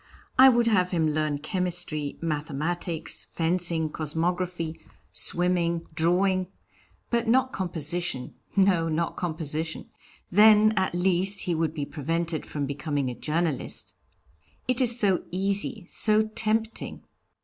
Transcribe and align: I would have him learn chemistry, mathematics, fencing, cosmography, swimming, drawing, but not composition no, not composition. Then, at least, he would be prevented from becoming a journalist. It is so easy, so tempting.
I 0.39 0.49
would 0.49 0.65
have 0.65 0.89
him 0.89 1.09
learn 1.11 1.37
chemistry, 1.37 2.17
mathematics, 2.23 3.27
fencing, 3.29 3.91
cosmography, 3.91 4.79
swimming, 5.13 5.85
drawing, 5.93 6.47
but 7.11 7.27
not 7.27 7.53
composition 7.53 8.33
no, 8.55 8.89
not 8.89 9.15
composition. 9.15 9.89
Then, 10.31 10.73
at 10.75 10.95
least, 10.95 11.41
he 11.41 11.53
would 11.53 11.75
be 11.75 11.85
prevented 11.85 12.47
from 12.47 12.65
becoming 12.65 13.11
a 13.11 13.15
journalist. 13.15 13.93
It 14.67 14.81
is 14.81 14.99
so 14.99 15.21
easy, 15.29 15.85
so 15.87 16.23
tempting. 16.29 17.03